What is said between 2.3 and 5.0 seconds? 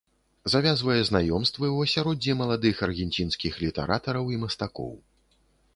маладых аргенцінскіх літаратараў і мастакоў.